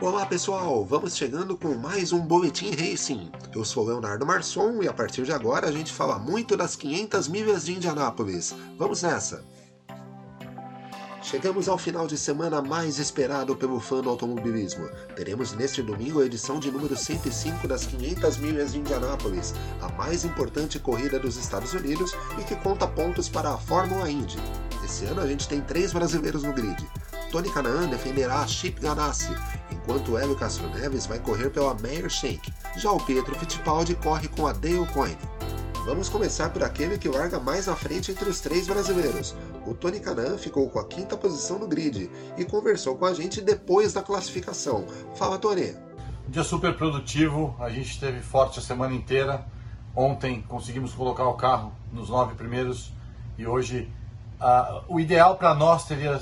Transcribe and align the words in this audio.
Olá 0.00 0.24
pessoal, 0.24 0.84
vamos 0.84 1.16
chegando 1.16 1.56
com 1.56 1.74
mais 1.74 2.12
um 2.12 2.20
Boletim 2.20 2.70
Racing. 2.70 3.32
Eu 3.52 3.64
sou 3.64 3.84
Leonardo 3.84 4.24
Marçom 4.24 4.80
e 4.80 4.86
a 4.86 4.92
partir 4.92 5.24
de 5.24 5.32
agora 5.32 5.66
a 5.66 5.72
gente 5.72 5.92
fala 5.92 6.20
muito 6.20 6.56
das 6.56 6.76
500 6.76 7.26
milhas 7.26 7.64
de 7.64 7.74
Indianápolis. 7.74 8.54
Vamos 8.76 9.02
nessa! 9.02 9.44
Chegamos 11.20 11.68
ao 11.68 11.76
final 11.76 12.06
de 12.06 12.16
semana 12.16 12.62
mais 12.62 13.00
esperado 13.00 13.56
pelo 13.56 13.80
fã 13.80 14.00
do 14.00 14.08
automobilismo. 14.08 14.88
Teremos 15.16 15.52
neste 15.54 15.82
domingo 15.82 16.20
a 16.20 16.26
edição 16.26 16.60
de 16.60 16.70
número 16.70 16.96
105 16.96 17.66
das 17.66 17.84
500 17.84 18.36
milhas 18.36 18.72
de 18.74 18.78
Indianápolis, 18.78 19.52
a 19.82 19.88
mais 19.94 20.24
importante 20.24 20.78
corrida 20.78 21.18
dos 21.18 21.36
Estados 21.36 21.74
Unidos 21.74 22.14
e 22.38 22.44
que 22.44 22.54
conta 22.54 22.86
pontos 22.86 23.28
para 23.28 23.52
a 23.52 23.58
Fórmula 23.58 24.08
Indy. 24.08 24.38
Esse 24.84 25.06
ano 25.06 25.20
a 25.20 25.26
gente 25.26 25.48
tem 25.48 25.60
três 25.60 25.92
brasileiros 25.92 26.44
no 26.44 26.52
grid. 26.52 26.88
Tony 27.30 27.50
Canaan 27.50 27.88
defenderá 27.88 28.40
a 28.40 28.46
Chip 28.46 28.80
Ganassi, 28.80 29.28
enquanto 29.70 30.16
Hélio 30.16 30.34
Castro 30.34 30.68
Neves 30.70 31.06
vai 31.06 31.18
correr 31.18 31.50
pela 31.50 31.74
Meyer 31.74 32.08
Shank. 32.08 32.52
Já 32.76 32.90
o 32.90 33.00
Pietro 33.00 33.34
Fittipaldi 33.34 33.94
corre 33.96 34.28
com 34.28 34.46
a 34.46 34.52
Dale 34.52 34.86
Coyne. 34.94 35.18
Vamos 35.84 36.08
começar 36.08 36.50
por 36.50 36.62
aquele 36.62 36.98
que 36.98 37.08
larga 37.08 37.38
mais 37.38 37.68
à 37.68 37.76
frente 37.76 38.10
entre 38.10 38.28
os 38.28 38.40
três 38.40 38.66
brasileiros. 38.66 39.34
O 39.66 39.74
Tony 39.74 40.00
Canaan 40.00 40.36
ficou 40.38 40.68
com 40.68 40.78
a 40.78 40.84
quinta 40.84 41.16
posição 41.16 41.58
no 41.58 41.66
grid 41.66 42.10
e 42.36 42.44
conversou 42.44 42.96
com 42.96 43.06
a 43.06 43.14
gente 43.14 43.40
depois 43.40 43.92
da 43.92 44.02
classificação. 44.02 44.86
Fala, 45.14 45.38
Tony. 45.38 45.74
Um 46.26 46.30
dia 46.30 46.44
super 46.44 46.76
produtivo, 46.76 47.56
a 47.58 47.70
gente 47.70 47.90
esteve 47.90 48.20
forte 48.20 48.58
a 48.58 48.62
semana 48.62 48.94
inteira. 48.94 49.46
Ontem 49.96 50.42
conseguimos 50.48 50.92
colocar 50.92 51.26
o 51.26 51.34
carro 51.34 51.72
nos 51.92 52.10
nove 52.10 52.34
primeiros 52.34 52.92
e 53.36 53.46
hoje 53.46 53.90
uh, 54.40 54.84
o 54.88 55.00
ideal 55.00 55.36
para 55.36 55.54
nós 55.54 55.84
teria 55.84 56.20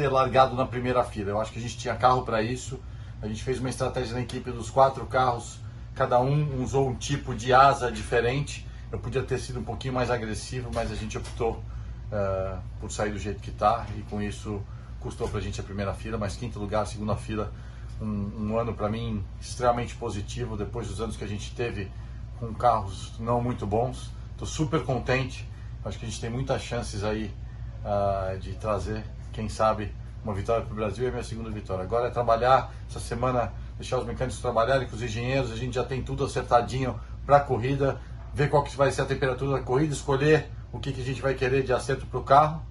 ter 0.00 0.08
largado 0.08 0.56
na 0.56 0.64
primeira 0.64 1.04
fila. 1.04 1.30
Eu 1.30 1.40
acho 1.40 1.52
que 1.52 1.58
a 1.58 1.62
gente 1.62 1.76
tinha 1.76 1.94
carro 1.94 2.22
para 2.22 2.42
isso. 2.42 2.80
A 3.20 3.28
gente 3.28 3.42
fez 3.42 3.60
uma 3.60 3.68
estratégia 3.68 4.14
na 4.14 4.22
equipe 4.22 4.50
dos 4.50 4.70
quatro 4.70 5.04
carros, 5.04 5.58
cada 5.94 6.18
um 6.18 6.62
usou 6.62 6.88
um 6.88 6.94
tipo 6.94 7.34
de 7.34 7.52
asa 7.52 7.92
diferente. 7.92 8.66
Eu 8.90 8.98
podia 8.98 9.22
ter 9.22 9.38
sido 9.38 9.60
um 9.60 9.62
pouquinho 9.62 9.92
mais 9.92 10.10
agressivo, 10.10 10.70
mas 10.74 10.90
a 10.90 10.94
gente 10.94 11.18
optou 11.18 11.62
uh, 12.10 12.58
por 12.80 12.90
sair 12.90 13.12
do 13.12 13.18
jeito 13.18 13.40
que 13.40 13.50
está 13.50 13.86
e 13.96 14.02
com 14.02 14.22
isso 14.22 14.62
custou 14.98 15.28
para 15.28 15.38
a 15.38 15.42
gente 15.42 15.60
a 15.60 15.64
primeira 15.64 15.92
fila, 15.94 16.16
mas 16.18 16.36
quinto 16.36 16.58
lugar, 16.58 16.86
segunda 16.86 17.16
fila, 17.16 17.52
um, 18.00 18.50
um 18.50 18.58
ano 18.58 18.74
para 18.74 18.88
mim 18.88 19.22
extremamente 19.40 19.94
positivo 19.96 20.56
depois 20.56 20.88
dos 20.88 21.00
anos 21.00 21.16
que 21.16 21.24
a 21.24 21.28
gente 21.28 21.54
teve 21.54 21.90
com 22.38 22.54
carros 22.54 23.12
não 23.18 23.42
muito 23.42 23.66
bons. 23.66 24.10
Estou 24.32 24.48
super 24.48 24.82
contente. 24.82 25.46
Acho 25.84 25.98
que 25.98 26.06
a 26.06 26.08
gente 26.08 26.20
tem 26.20 26.30
muitas 26.30 26.62
chances 26.62 27.04
aí 27.04 27.30
uh, 27.84 28.38
de 28.38 28.54
trazer 28.54 29.04
quem 29.32 29.48
sabe, 29.48 29.92
uma 30.24 30.34
vitória 30.34 30.64
para 30.64 30.72
o 30.72 30.76
Brasil 30.76 31.04
e 31.04 31.08
a 31.08 31.10
minha 31.10 31.22
segunda 31.22 31.50
vitória. 31.50 31.82
Agora 31.82 32.08
é 32.08 32.10
trabalhar, 32.10 32.72
essa 32.88 33.00
semana, 33.00 33.52
deixar 33.76 33.98
os 33.98 34.06
mecânicos 34.06 34.40
trabalharem 34.40 34.88
com 34.88 34.96
os 34.96 35.02
engenheiros, 35.02 35.50
a 35.50 35.56
gente 35.56 35.74
já 35.74 35.84
tem 35.84 36.02
tudo 36.02 36.24
acertadinho 36.24 36.98
para 37.24 37.36
a 37.36 37.40
corrida, 37.40 38.00
ver 38.34 38.48
qual 38.48 38.62
que 38.62 38.76
vai 38.76 38.90
ser 38.90 39.02
a 39.02 39.06
temperatura 39.06 39.52
da 39.52 39.60
corrida, 39.60 39.92
escolher 39.92 40.48
o 40.72 40.78
que, 40.78 40.92
que 40.92 41.00
a 41.00 41.04
gente 41.04 41.20
vai 41.20 41.34
querer 41.34 41.62
de 41.62 41.72
acerto 41.72 42.06
para 42.06 42.20
o 42.20 42.22
carro 42.22 42.62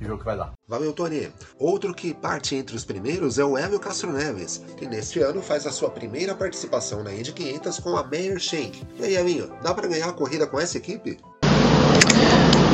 e 0.00 0.04
ver 0.04 0.12
o 0.12 0.18
que 0.18 0.24
vai 0.24 0.36
dar. 0.36 0.52
Valeu, 0.66 0.92
Tony. 0.92 1.30
Outro 1.58 1.94
que 1.94 2.14
parte 2.14 2.54
entre 2.54 2.74
os 2.74 2.84
primeiros 2.84 3.38
é 3.38 3.44
o 3.44 3.56
Hélio 3.56 3.78
Castro 3.78 4.12
Neves, 4.12 4.62
que 4.76 4.86
neste 4.86 5.20
ano 5.20 5.42
faz 5.42 5.66
a 5.66 5.72
sua 5.72 5.90
primeira 5.90 6.34
participação 6.34 7.02
na 7.02 7.12
Indy 7.12 7.32
500 7.32 7.78
com 7.80 7.96
a 7.96 8.04
Meyer 8.04 8.38
Shank. 8.38 8.82
E 8.98 9.04
aí, 9.04 9.16
Elinho, 9.16 9.52
dá 9.62 9.74
para 9.74 9.88
ganhar 9.88 10.08
a 10.08 10.12
corrida 10.12 10.46
com 10.46 10.58
essa 10.58 10.78
equipe? 10.78 11.18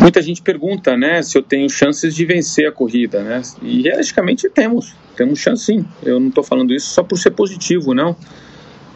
Muita 0.00 0.22
gente 0.22 0.40
pergunta, 0.40 0.96
né, 0.96 1.22
se 1.22 1.36
eu 1.36 1.42
tenho 1.42 1.68
chances 1.68 2.14
de 2.14 2.24
vencer 2.24 2.66
a 2.66 2.72
corrida, 2.72 3.22
né? 3.22 3.42
E 3.60 3.82
realisticamente 3.82 4.48
temos, 4.48 4.94
temos 5.14 5.38
chance 5.38 5.66
sim. 5.66 5.84
Eu 6.02 6.18
não 6.18 6.28
estou 6.28 6.42
falando 6.42 6.72
isso 6.72 6.88
só 6.88 7.02
por 7.02 7.18
ser 7.18 7.32
positivo, 7.32 7.92
não. 7.92 8.16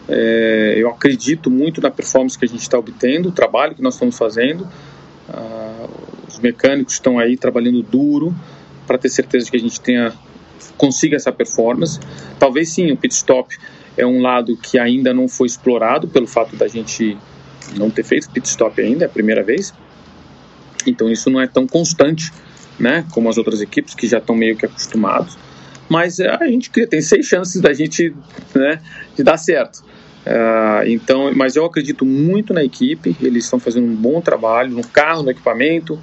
É, 0.08 0.74
eu 0.78 0.88
acredito 0.88 1.50
muito 1.50 1.80
na 1.82 1.90
performance 1.90 2.38
que 2.38 2.46
a 2.46 2.48
gente 2.48 2.62
está 2.62 2.78
obtendo, 2.78 3.28
o 3.28 3.32
trabalho 3.32 3.74
que 3.74 3.82
nós 3.82 3.94
estamos 3.94 4.16
fazendo. 4.16 4.66
Ah, 5.28 5.86
os 6.26 6.40
mecânicos 6.40 6.94
estão 6.94 7.18
aí 7.18 7.36
trabalhando 7.36 7.82
duro 7.82 8.34
para 8.86 8.96
ter 8.96 9.10
certeza 9.10 9.50
que 9.50 9.56
a 9.58 9.60
gente 9.60 9.78
tenha 9.82 10.12
consiga 10.78 11.16
essa 11.16 11.30
performance. 11.30 12.00
Talvez 12.38 12.70
sim, 12.70 12.90
o 12.90 12.96
pit 12.96 13.14
stop 13.14 13.54
é 13.96 14.06
um 14.06 14.22
lado 14.22 14.56
que 14.56 14.78
ainda 14.78 15.12
não 15.12 15.28
foi 15.28 15.46
explorado 15.46 16.08
pelo 16.08 16.26
fato 16.26 16.56
da 16.56 16.66
gente 16.66 17.16
não 17.76 17.90
ter 17.90 18.04
feito 18.04 18.30
pit 18.30 18.46
stop 18.48 18.80
ainda, 18.80 19.04
é 19.04 19.06
a 19.06 19.10
primeira 19.10 19.42
vez. 19.42 19.72
Então 20.90 21.10
isso 21.10 21.30
não 21.30 21.40
é 21.40 21.46
tão 21.46 21.66
constante, 21.66 22.32
né, 22.78 23.04
como 23.12 23.28
as 23.28 23.38
outras 23.38 23.60
equipes 23.60 23.94
que 23.94 24.06
já 24.06 24.18
estão 24.18 24.34
meio 24.34 24.56
que 24.56 24.66
acostumados. 24.66 25.36
Mas 25.88 26.18
é, 26.18 26.28
a 26.28 26.46
gente 26.46 26.70
tem 26.70 27.00
seis 27.00 27.26
chances 27.26 27.60
da 27.60 27.72
gente, 27.72 28.14
né, 28.54 28.80
de 29.16 29.22
dar 29.22 29.36
certo. 29.36 29.84
Uh, 30.26 30.86
então, 30.86 31.30
mas 31.34 31.54
eu 31.54 31.64
acredito 31.66 32.06
muito 32.06 32.54
na 32.54 32.64
equipe. 32.64 33.14
Eles 33.20 33.44
estão 33.44 33.58
fazendo 33.58 33.86
um 33.86 33.94
bom 33.94 34.20
trabalho 34.22 34.70
no 34.70 34.86
carro, 34.86 35.22
no 35.22 35.30
equipamento. 35.30 35.94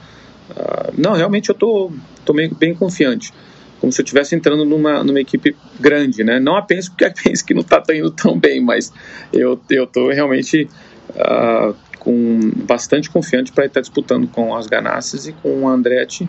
Uh, 0.51 0.93
não, 0.95 1.13
realmente 1.13 1.49
eu 1.49 1.55
tô, 1.55 1.91
tô 2.23 2.31
bem, 2.31 2.51
bem 2.53 2.75
confiante 2.75 3.33
como 3.81 3.91
se 3.91 3.99
eu 3.99 4.03
estivesse 4.03 4.35
entrando 4.35 4.63
numa, 4.63 5.03
numa 5.03 5.19
equipe 5.19 5.55
grande, 5.79 6.23
né? 6.23 6.39
Não 6.39 6.55
apenas 6.55 6.87
porque 6.87 7.03
a 7.03 7.11
Penske 7.11 7.51
não 7.55 7.61
está 7.61 7.83
indo 7.89 8.11
tão 8.11 8.37
bem, 8.37 8.61
mas 8.61 8.93
eu 9.33 9.59
eu 9.71 9.87
tô 9.87 10.11
realmente 10.11 10.69
uh, 11.09 11.75
com 11.97 12.39
bastante 12.71 13.09
confiante 13.09 13.51
para 13.51 13.65
estar 13.65 13.81
disputando 13.81 14.29
com 14.29 14.55
as 14.55 14.65
Ganassis 14.65 15.27
e 15.27 15.33
com 15.33 15.63
o 15.63 15.67
Andretti, 15.67 16.25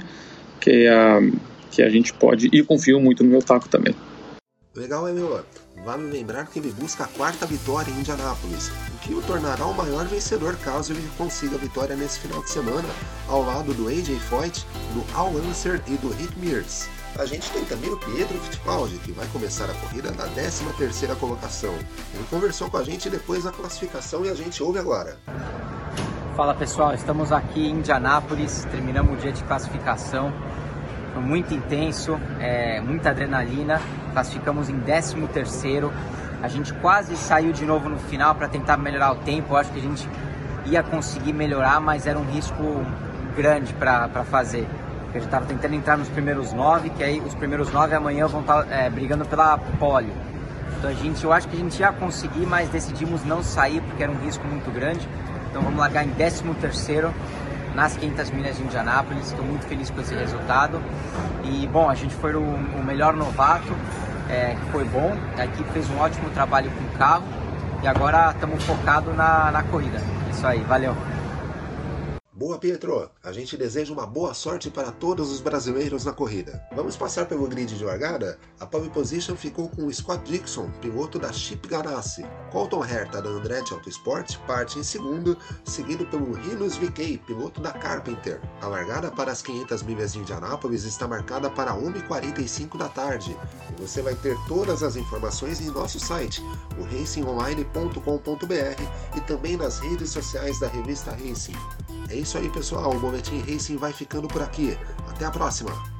que, 0.61 0.89
a, 0.89 1.21
que 1.71 1.81
a 1.81 1.89
gente 1.89 2.13
pode, 2.13 2.49
e 2.53 2.65
confio 2.65 3.01
muito 3.01 3.23
no 3.23 3.31
meu 3.31 3.41
taco 3.41 3.69
também. 3.69 3.95
Legal, 4.75 5.09
Emilio. 5.09 5.45
Vale 5.85 6.11
lembrar 6.11 6.47
que 6.47 6.59
ele 6.59 6.73
busca 6.73 7.05
a 7.05 7.09
quarta 7.09 7.47
vitória 7.47 7.91
em 7.91 7.99
Indianápolis, 8.01 8.71
o 8.95 8.99
que 8.99 9.15
o 9.15 9.23
tornará 9.23 9.67
o 9.67 9.75
maior 9.75 10.07
vencedor 10.07 10.57
caso 10.57 10.93
ele 10.93 11.09
consiga 11.17 11.57
a 11.57 11.59
vitória 11.59 11.95
nesse 11.95 12.21
final 12.21 12.43
de 12.43 12.51
semana, 12.51 12.89
ao 13.29 13.45
lado 13.45 13.73
do 13.75 13.89
AJ 13.89 14.19
Foyt, 14.29 14.65
do 14.95 15.17
Al 15.17 15.31
Unser 15.31 15.81
e 15.87 15.97
do 15.97 16.09
Rick 16.09 16.39
Mears. 16.39 16.89
A 17.19 17.27
gente 17.27 17.51
tem 17.51 17.65
também 17.65 17.91
o 17.91 17.97
Pietro 17.99 18.39
Fittipaldi, 18.39 18.97
que 18.99 19.13
vai 19.13 19.27
começar 19.29 19.69
a 19.69 19.75
corrida 19.75 20.11
na 20.13 20.27
13ª 20.29 21.15
colocação. 21.17 21.75
Ele 22.15 22.25
conversou 22.31 22.71
com 22.71 22.79
a 22.79 22.85
gente 22.85 23.11
depois 23.11 23.45
da 23.45 23.53
classificação 23.53 24.25
e 24.25 24.31
a 24.31 24.35
gente 24.35 24.63
ouve 24.63 24.79
agora. 24.79 25.19
Fala 26.37 26.55
pessoal, 26.55 26.95
estamos 26.95 27.31
aqui 27.31 27.67
em 27.67 27.73
Indianápolis, 27.73 28.67
terminamos 28.71 29.13
o 29.13 29.17
dia 29.17 29.33
de 29.33 29.45
classificação. 29.45 30.33
Foi 31.13 31.23
muito 31.23 31.53
intenso, 31.53 32.19
é, 32.41 32.81
muita 32.81 33.11
adrenalina. 33.11 33.81
Classificamos 34.13 34.71
em 34.71 34.81
13º. 34.81 35.91
A 36.43 36.49
gente 36.49 36.73
quase 36.75 37.17
saiu 37.17 37.53
de 37.53 37.67
novo 37.67 37.89
no 37.89 37.99
final 37.99 38.35
para 38.35 38.49
tentar 38.49 38.79
melhorar 38.79 39.13
o 39.13 39.17
tempo. 39.17 39.57
Acho 39.57 39.71
que 39.73 39.79
a 39.79 39.83
gente 39.83 40.09
ia 40.65 40.83
conseguir 40.83 41.35
melhorar, 41.35 41.81
mas 41.81 42.07
era 42.07 42.19
um 42.19 42.25
risco 42.25 42.85
grande 43.37 43.75
para 43.75 44.09
fazer 44.25 44.67
a 45.13 45.19
gente 45.19 45.27
estava 45.27 45.45
tentando 45.45 45.75
entrar 45.75 45.99
nos 45.99 46.09
primeiros 46.09 46.55
nove, 46.55 46.89
que 46.89 47.05
aí 47.05 47.21
os 47.21 47.35
primeiros 47.35 47.71
nove 47.71 47.95
amanhã 47.95 48.27
vão 48.27 48.41
estar 48.41 48.65
tá, 48.65 48.75
é, 48.75 48.89
brigando 48.89 49.27
pela 49.27 49.59
pole. 49.79 50.11
Então 50.79 50.89
a 50.89 50.95
gente, 50.95 51.23
eu 51.23 51.33
acho 51.33 51.47
que 51.49 51.57
a 51.57 51.59
gente 51.59 51.79
ia 51.79 51.93
conseguir, 51.93 52.47
mas 52.47 52.71
decidimos 52.71 53.23
não 53.23 53.43
sair 53.43 53.83
porque 53.83 54.03
era 54.03 54.11
um 54.11 54.17
risco 54.17 54.47
muito 54.47 54.73
grande. 54.73 55.07
Então 55.53 55.61
vamos 55.61 55.79
largar 55.79 56.03
em 56.03 56.09
13 56.09 56.45
terceiro 56.55 57.13
nas 57.75 57.95
500 57.95 58.31
milhas 58.31 58.57
de 58.57 58.63
Indianápolis. 58.63 59.27
Estou 59.27 59.45
muito 59.45 59.67
feliz 59.67 59.91
com 59.91 60.01
esse 60.01 60.15
resultado. 60.15 60.83
E 61.45 61.67
bom, 61.67 61.91
a 61.91 61.95
gente 61.95 62.15
foi 62.15 62.35
o, 62.35 62.41
o 62.41 62.83
melhor 62.83 63.13
novato, 63.13 63.77
é, 64.31 64.57
foi 64.71 64.83
bom. 64.87 65.15
A 65.37 65.45
equipe 65.45 65.71
fez 65.73 65.91
um 65.91 65.99
ótimo 65.99 66.31
trabalho 66.31 66.71
com 66.71 66.85
o 66.85 66.99
carro 66.99 67.25
e 67.83 67.87
agora 67.87 68.31
estamos 68.31 68.65
focados 68.65 69.15
na, 69.15 69.51
na 69.51 69.63
corrida. 69.65 70.01
Isso 70.31 70.47
aí, 70.47 70.61
valeu. 70.61 70.97
Boa, 72.35 72.57
Pietro! 72.57 73.11
A 73.23 73.31
gente 73.31 73.59
deseja 73.59 73.93
uma 73.93 74.07
boa 74.07 74.33
sorte 74.33 74.71
para 74.71 74.91
todos 74.91 75.31
os 75.31 75.39
brasileiros 75.39 76.07
na 76.07 76.15
corrida. 76.15 76.67
Vamos 76.75 76.97
passar 76.97 77.27
pelo 77.27 77.47
grid 77.47 77.77
de 77.77 77.85
largada? 77.85 78.39
A 78.59 78.65
pole 78.65 78.89
position 78.89 79.37
ficou 79.37 79.69
com 79.69 79.85
o 79.85 79.93
Scott 79.93 80.25
Dixon, 80.25 80.71
piloto 80.81 81.19
da 81.19 81.31
Chip 81.31 81.69
Ganassi. 81.69 82.25
Colton 82.51 82.87
Herta, 82.87 83.21
da 83.21 83.29
Andretti 83.29 83.75
Autosport, 83.75 84.39
parte 84.47 84.79
em 84.79 84.83
segundo, 84.83 85.37
seguido 85.63 86.07
pelo 86.07 86.33
Rinos 86.33 86.79
VK, 86.79 87.19
piloto 87.19 87.61
da 87.61 87.71
Carpenter. 87.71 88.41
A 88.63 88.67
largada 88.67 89.11
para 89.11 89.31
as 89.31 89.43
500 89.43 89.83
milhas 89.83 90.15
de 90.15 90.21
Indianápolis 90.21 90.85
está 90.85 91.07
marcada 91.07 91.51
para 91.51 91.75
1h45 91.75 92.79
da 92.79 92.89
tarde. 92.89 93.37
E 93.77 93.83
você 93.83 94.01
vai 94.01 94.15
ter 94.15 94.39
todas 94.49 94.83
as 94.83 94.97
informações 94.97 95.61
em 95.61 95.67
nosso 95.67 96.01
site, 96.01 96.43
o 96.79 96.85
racingonline.com.br 96.85 99.19
e 99.19 99.21
também 99.21 99.59
nas 99.59 99.81
redes 99.81 100.09
sociais 100.09 100.59
da 100.59 100.69
revista 100.69 101.11
Racing. 101.11 101.59
É 102.13 102.17
isso 102.17 102.37
aí, 102.37 102.51
pessoal. 102.51 102.95
O 102.95 103.01
Boletim 103.01 103.41
Racing 103.41 103.79
vai 103.79 103.91
ficando 103.91 104.29
por 104.29 104.43
aqui. 104.43 104.77
Até 105.09 105.25
a 105.25 105.31
próxima! 105.31 105.92